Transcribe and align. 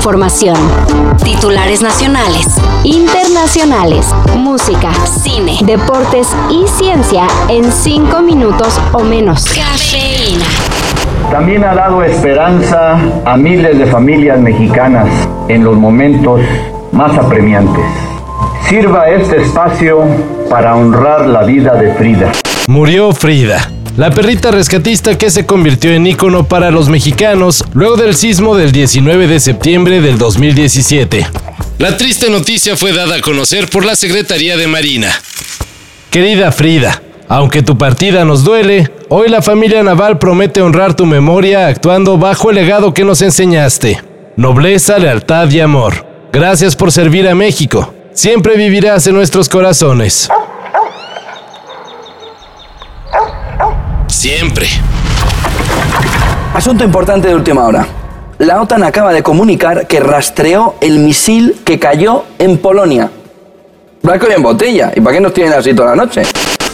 información. 0.00 0.56
Titulares 1.22 1.82
nacionales, 1.82 2.46
internacionales, 2.84 4.06
música, 4.34 4.94
cine, 5.04 5.58
deportes 5.62 6.26
y 6.48 6.66
ciencia 6.66 7.26
en 7.50 7.70
cinco 7.70 8.22
minutos 8.22 8.80
o 8.92 9.00
menos. 9.00 9.44
Cafeína. 9.44 10.46
También 11.30 11.64
ha 11.64 11.74
dado 11.74 12.02
esperanza 12.02 12.98
a 13.26 13.36
miles 13.36 13.78
de 13.78 13.84
familias 13.88 14.40
mexicanas 14.40 15.06
en 15.48 15.64
los 15.64 15.76
momentos 15.76 16.40
más 16.92 17.18
apremiantes. 17.18 17.84
Sirva 18.70 19.10
este 19.10 19.42
espacio 19.42 20.02
para 20.48 20.76
honrar 20.76 21.26
la 21.26 21.42
vida 21.42 21.74
de 21.74 21.92
Frida. 21.92 22.32
Murió 22.68 23.12
Frida, 23.12 23.70
la 23.96 24.10
perrita 24.10 24.50
rescatista 24.50 25.18
que 25.18 25.30
se 25.30 25.46
convirtió 25.46 25.92
en 25.92 26.06
ícono 26.06 26.46
para 26.46 26.70
los 26.70 26.88
mexicanos 26.88 27.64
luego 27.72 27.96
del 27.96 28.14
sismo 28.14 28.56
del 28.56 28.72
19 28.72 29.26
de 29.26 29.40
septiembre 29.40 30.00
del 30.00 30.18
2017. 30.18 31.26
La 31.78 31.96
triste 31.96 32.30
noticia 32.30 32.76
fue 32.76 32.92
dada 32.92 33.16
a 33.16 33.20
conocer 33.20 33.68
por 33.68 33.84
la 33.84 33.96
Secretaría 33.96 34.56
de 34.56 34.66
Marina. 34.66 35.10
Querida 36.10 36.52
Frida, 36.52 37.02
aunque 37.28 37.62
tu 37.62 37.78
partida 37.78 38.24
nos 38.24 38.44
duele, 38.44 38.90
hoy 39.08 39.28
la 39.28 39.42
familia 39.42 39.82
naval 39.82 40.18
promete 40.18 40.62
honrar 40.62 40.94
tu 40.94 41.06
memoria 41.06 41.66
actuando 41.66 42.18
bajo 42.18 42.50
el 42.50 42.56
legado 42.56 42.92
que 42.92 43.04
nos 43.04 43.22
enseñaste. 43.22 44.02
Nobleza, 44.36 44.98
lealtad 44.98 45.50
y 45.50 45.60
amor. 45.60 46.06
Gracias 46.32 46.76
por 46.76 46.92
servir 46.92 47.28
a 47.28 47.34
México. 47.34 47.94
Siempre 48.12 48.56
vivirás 48.56 49.06
en 49.06 49.14
nuestros 49.14 49.48
corazones. 49.48 50.28
Siempre. 54.20 54.68
Asunto 56.52 56.84
importante 56.84 57.28
de 57.28 57.34
última 57.34 57.64
hora. 57.64 57.86
La 58.36 58.60
OTAN 58.60 58.84
acaba 58.84 59.14
de 59.14 59.22
comunicar 59.22 59.86
que 59.86 59.98
rastreó 59.98 60.74
el 60.82 60.98
misil 60.98 61.56
que 61.64 61.78
cayó 61.78 62.24
en 62.38 62.58
Polonia. 62.58 63.10
Blanco 64.02 64.26
y 64.28 64.34
en 64.34 64.42
botella. 64.42 64.92
¿Y 64.94 65.00
para 65.00 65.16
qué 65.16 65.22
nos 65.22 65.32
tienen 65.32 65.54
así 65.54 65.72
toda 65.72 65.96
la 65.96 66.04
noche? 66.04 66.24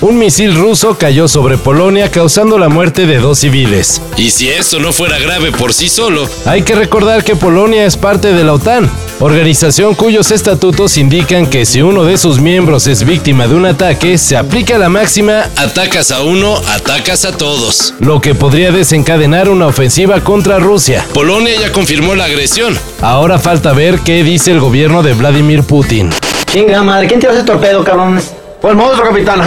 Un 0.00 0.18
misil 0.18 0.56
ruso 0.56 0.96
cayó 0.98 1.28
sobre 1.28 1.58
Polonia 1.58 2.10
causando 2.10 2.56
la 2.56 2.70
muerte 2.70 3.06
de 3.06 3.18
dos 3.18 3.40
civiles. 3.40 4.00
Y 4.16 4.30
si 4.30 4.48
eso 4.48 4.80
no 4.80 4.94
fuera 4.94 5.18
grave 5.18 5.52
por 5.52 5.74
sí 5.74 5.90
solo, 5.90 6.26
hay 6.46 6.62
que 6.62 6.74
recordar 6.74 7.24
que 7.24 7.36
Polonia 7.36 7.84
es 7.84 7.98
parte 7.98 8.32
de 8.32 8.42
la 8.42 8.54
OTAN, 8.54 8.90
organización 9.24 9.94
cuyos 9.94 10.30
estatutos 10.30 10.98
indican 10.98 11.46
que 11.46 11.64
si 11.64 11.80
uno 11.80 12.04
de 12.04 12.18
sus 12.18 12.40
miembros 12.40 12.86
es 12.86 13.04
víctima 13.04 13.46
de 13.46 13.54
un 13.54 13.64
ataque, 13.64 14.18
se 14.18 14.36
aplica 14.36 14.76
la 14.76 14.90
máxima 14.90 15.44
atacas 15.56 16.10
a 16.10 16.20
uno, 16.20 16.58
atacas 16.68 17.24
a 17.24 17.34
todos, 17.34 17.94
lo 18.00 18.20
que 18.20 18.34
podría 18.34 18.70
desencadenar 18.70 19.48
una 19.48 19.66
ofensiva 19.66 20.20
contra 20.20 20.58
Rusia. 20.58 21.06
Polonia 21.14 21.54
ya 21.58 21.72
confirmó 21.72 22.14
la 22.14 22.26
agresión. 22.26 22.78
Ahora 23.00 23.38
falta 23.38 23.72
ver 23.72 24.00
qué 24.00 24.22
dice 24.22 24.50
el 24.50 24.60
gobierno 24.60 25.02
de 25.02 25.14
Vladimir 25.14 25.62
Putin. 25.62 26.10
Chinga 26.44 26.82
madre, 26.82 27.06
¿quién 27.06 27.18
tiró 27.18 27.32
ese 27.32 27.44
torpedo, 27.44 27.82
cabrón? 27.82 28.20
Fue 28.60 28.72
el 28.72 28.76
monstruo, 28.76 29.08
capitán. 29.08 29.40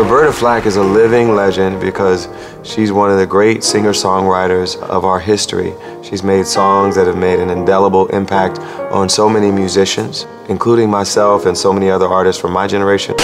Roberta 0.00 0.32
Flack 0.32 0.64
is 0.64 0.76
a 0.76 0.82
living 0.82 1.34
legend 1.36 1.78
because 1.78 2.26
she's 2.62 2.90
one 2.90 3.10
of 3.10 3.18
the 3.18 3.26
great 3.26 3.62
singer 3.62 3.92
songwriters 3.92 4.80
of 4.88 5.04
our 5.04 5.20
history. 5.20 5.74
She's 6.02 6.22
made 6.22 6.46
songs 6.46 6.94
that 6.94 7.06
have 7.06 7.18
made 7.18 7.38
an 7.38 7.50
indelible 7.50 8.06
impact 8.06 8.60
on 8.90 9.10
so 9.10 9.28
many 9.28 9.52
musicians, 9.52 10.26
including 10.48 10.88
myself 10.88 11.44
and 11.44 11.54
so 11.54 11.70
many 11.70 11.90
other 11.90 12.06
artists 12.06 12.40
from 12.40 12.52
my 12.52 12.66
generation. 12.66 13.14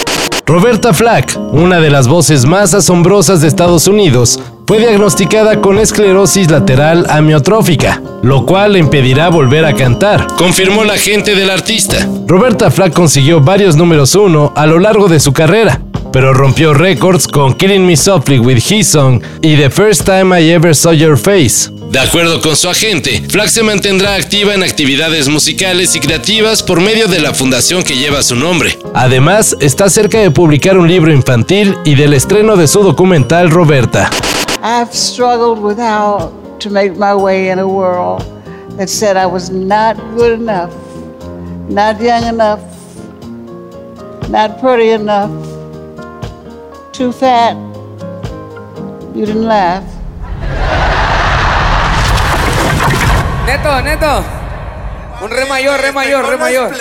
Roberta 0.45 0.93
Flack, 0.93 1.35
una 1.51 1.81
de 1.81 1.89
las 1.89 2.07
voces 2.07 2.45
más 2.45 2.75
asombrosas 2.75 3.41
de 3.41 3.47
Estados 3.47 3.87
Unidos, 3.87 4.39
fue 4.67 4.79
diagnosticada 4.79 5.59
con 5.59 5.79
esclerosis 5.79 6.51
lateral 6.51 7.05
amiotrófica, 7.09 8.01
lo 8.21 8.45
cual 8.45 8.73
le 8.73 8.79
impedirá 8.79 9.29
volver 9.29 9.65
a 9.65 9.73
cantar, 9.73 10.27
confirmó 10.37 10.83
la 10.83 10.97
gente 10.97 11.35
del 11.35 11.49
artista. 11.49 11.97
Roberta 12.27 12.69
Flack 12.69 12.93
consiguió 12.93 13.41
varios 13.41 13.75
números 13.75 14.13
uno 14.15 14.53
a 14.55 14.65
lo 14.67 14.79
largo 14.79 15.07
de 15.07 15.19
su 15.19 15.33
carrera, 15.33 15.81
pero 16.11 16.33
rompió 16.33 16.73
récords 16.73 17.27
con 17.27 17.53
Killing 17.53 17.85
Me 17.85 17.95
Softly 17.95 18.39
with 18.39 18.59
His 18.69 18.87
Song 18.87 19.21
y 19.41 19.55
The 19.55 19.69
First 19.69 20.05
Time 20.05 20.39
I 20.39 20.51
Ever 20.51 20.75
Saw 20.75 20.93
Your 20.93 21.17
Face. 21.17 21.71
De 21.91 21.99
acuerdo 21.99 22.41
con 22.41 22.55
su 22.55 22.67
agente, 22.67 23.23
Flack 23.29 23.47
se 23.47 23.63
mantendrá 23.63 24.15
activa 24.15 24.53
en 24.53 24.63
actividades 24.63 25.29
musicales 25.29 25.95
y 25.95 25.99
creativas 25.99 26.61
por 26.61 26.81
medio 26.81 27.07
de 27.07 27.19
la 27.19 27.33
fundación 27.33 27.81
que 27.81 27.95
lleva 27.95 28.21
su 28.23 28.35
nombre. 28.35 28.77
Además, 28.93 29.55
está 29.61 29.89
cerca 29.89 30.19
de 30.19 30.29
publicar 30.29 30.77
un 30.77 30.87
libro 30.87 31.13
infantil 31.13 31.77
y 31.85 31.95
del 31.95 32.13
estreno 32.13 32.57
de 32.57 32.67
su 32.67 32.83
documental 32.83 33.49
Roberta. 33.49 34.09
I've 34.61 34.93
struggled 34.93 35.59
with 35.59 35.77
how 35.77 36.31
to 36.59 36.69
make 36.69 36.97
my 36.97 37.13
way 37.13 37.51
in 37.51 37.59
a 37.59 37.65
world 37.65 38.23
that 38.77 38.89
said 38.89 39.15
I 39.15 39.25
was 39.25 39.49
not 39.49 39.95
good 40.15 40.33
enough, 40.39 40.71
not 41.69 42.01
young 42.01 42.25
enough, 42.27 42.59
not 44.29 44.59
pretty 44.59 44.89
enough, 44.89 45.31
too 46.97 47.11
fat. 47.11 47.55
You 49.13 49.25
didn't 49.25 49.47
laugh. 49.47 49.83
Neto, 53.45 53.81
neto. 53.83 54.23
Un 55.21 55.29
re 55.29 55.45
mayor, 55.45 55.79
re 55.79 55.91
mayor, 55.91 56.25
re 56.27 56.37
mayor. 56.37 56.73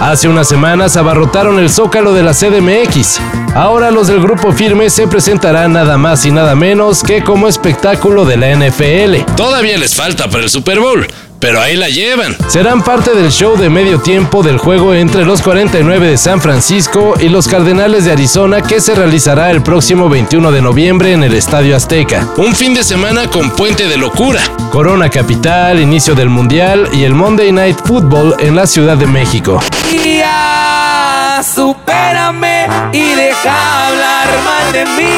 Hace 0.00 0.28
unas 0.28 0.48
semanas 0.48 0.96
abarrotaron 0.96 1.60
el 1.60 1.70
zócalo 1.70 2.12
de 2.12 2.24
la 2.24 2.32
CDMX. 2.32 3.20
Ahora 3.54 3.92
los 3.92 4.08
del 4.08 4.20
grupo 4.20 4.52
firme 4.52 4.90
se 4.90 5.06
presentarán 5.06 5.72
nada 5.72 5.96
más 5.96 6.26
y 6.26 6.32
nada 6.32 6.56
menos 6.56 7.04
que 7.04 7.22
como 7.22 7.46
espectáculo 7.46 8.24
de 8.24 8.36
la 8.36 8.48
NFL. 8.50 9.34
Todavía 9.36 9.78
les 9.78 9.94
falta 9.94 10.28
para 10.28 10.42
el 10.42 10.50
Super 10.50 10.80
Bowl, 10.80 11.06
pero 11.38 11.60
ahí 11.60 11.76
la 11.76 11.88
llevan. 11.88 12.36
Serán 12.48 12.82
parte 12.82 13.14
del 13.14 13.30
show 13.30 13.56
de 13.56 13.70
medio 13.70 14.00
tiempo 14.00 14.42
del 14.42 14.58
juego 14.58 14.94
entre 14.94 15.24
los 15.24 15.42
49 15.42 16.08
de 16.08 16.16
San 16.16 16.40
Francisco 16.40 17.14
y 17.20 17.28
los 17.28 17.48
Cardenales 17.48 18.04
de 18.04 18.12
Arizona 18.12 18.60
que 18.62 18.80
se 18.80 18.94
realizará 18.94 19.50
el 19.50 19.62
próximo 19.62 20.08
21 20.08 20.52
de 20.52 20.62
noviembre 20.62 21.12
en 21.12 21.22
el 21.22 21.34
Estadio 21.34 21.76
Azteca. 21.76 22.26
Un 22.36 22.54
fin 22.54 22.74
de 22.74 22.82
semana 22.82 23.28
con 23.28 23.50
puente 23.50 23.88
de 23.88 23.96
locura. 23.96 24.40
Corona 24.70 25.08
Capital, 25.08 25.80
inicio 25.80 26.14
del 26.14 26.28
Mundial 26.28 26.88
y 26.92 27.04
el 27.04 27.14
Monday 27.14 27.52
Night 27.52 27.78
Football 27.84 28.36
en 28.38 28.56
la 28.56 28.66
Ciudad 28.66 28.96
de 28.96 29.06
México. 29.06 29.60
Ya, 29.92 31.42
supérame 31.42 32.66
y 32.92 33.14
deja 33.14 33.88
hablar 33.88 34.26
mal 34.44 34.72
de 34.72 34.84
mí. 34.84 35.15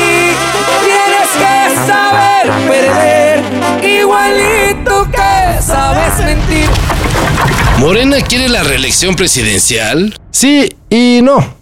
Mentir. 6.28 6.68
¿Morena 7.78 8.18
quiere 8.20 8.48
la 8.48 8.62
reelección 8.62 9.14
presidencial? 9.14 10.18
Sí 10.30 10.68
y 10.90 11.20
no. 11.22 11.56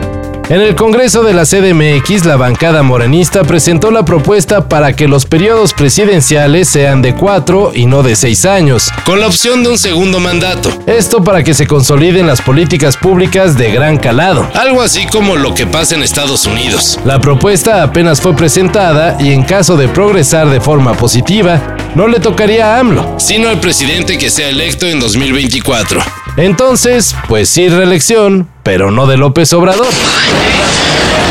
En 0.49 0.61
el 0.61 0.77
Congreso 0.77 1.25
de 1.25 1.35
la 1.35 1.45
CDMX, 1.45 2.25
la 2.25 2.37
bancada 2.37 2.85
morenista 2.85 3.43
presentó 3.43 3.91
la 3.91 4.05
propuesta 4.05 4.69
para 4.69 4.95
que 4.95 5.09
los 5.09 5.25
periodos 5.25 5.73
presidenciales 5.73 6.69
sean 6.69 7.03
de 7.03 7.17
cuatro 7.17 7.73
y 7.75 7.87
no 7.87 8.05
de 8.05 8.15
seis 8.15 8.45
años, 8.45 8.93
con 9.05 9.19
la 9.19 9.27
opción 9.27 9.65
de 9.65 9.71
un 9.71 9.79
segundo 9.79 10.21
mandato. 10.21 10.71
Esto 10.87 11.25
para 11.25 11.43
que 11.43 11.53
se 11.53 11.67
consoliden 11.67 12.29
las 12.29 12.43
políticas 12.43 12.97
públicas 12.97 13.59
de 13.59 13.73
gran 13.73 13.99
calado, 13.99 14.49
algo 14.55 14.83
así 14.83 15.07
como 15.07 15.35
lo 15.35 15.53
que 15.53 15.67
pasa 15.67 15.97
en 15.97 16.05
Estados 16.05 16.47
Unidos. 16.47 17.01
La 17.05 17.21
propuesta 17.21 17.83
apenas 17.83 18.21
fue 18.21 18.37
presentada 18.37 19.17
y 19.19 19.33
en 19.33 19.43
caso 19.43 19.77
de 19.77 19.89
progresar 19.89 20.49
de 20.49 20.61
forma 20.61 20.95
positiva, 20.95 21.77
no 21.97 22.09
le 22.09 22.21
tocaría 22.21 22.77
a 22.77 22.79
AMLO, 22.79 23.15
sino 23.17 23.49
al 23.49 23.59
presidente 23.59 24.19
que 24.19 24.29
sea 24.29 24.51
electo 24.51 24.87
en 24.87 25.01
2024. 25.01 25.99
Entonces, 26.37 27.17
pues 27.27 27.49
sí 27.49 27.71
reelección, 27.71 28.47
pero 28.63 28.91
no 28.91 29.07
de 29.07 29.17
López 29.17 29.51
Obrador. 29.55 29.87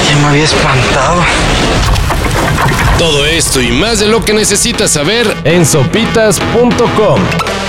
Ya 0.10 0.18
me 0.18 0.26
había 0.26 0.44
espantado. 0.44 1.24
Todo 2.98 3.28
esto 3.28 3.62
y 3.62 3.72
más 3.74 4.00
de 4.00 4.08
lo 4.08 4.26
que 4.26 4.34
necesitas 4.34 4.90
saber 4.90 5.32
en 5.44 5.68
sopitas.com. 5.68 7.22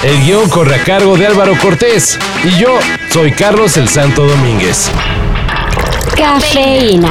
El 0.03 0.25
guion 0.25 0.49
corre 0.49 0.77
a 0.77 0.83
cargo 0.83 1.19
de 1.19 1.27
Álvaro 1.27 1.53
Cortés 1.61 2.19
y 2.45 2.59
yo 2.59 2.79
soy 3.13 3.31
Carlos 3.33 3.77
el 3.77 3.91
Santo 3.91 4.27
Domínguez. 4.27 4.91
Cafeína. 6.17 7.11